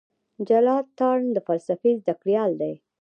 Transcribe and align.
جلال 0.47 0.85
تارڼ 0.97 1.21
د 1.33 1.37
فلسفې 1.47 1.91
زده 2.01 2.13
کړيال 2.21 2.51
دی. 2.61 2.73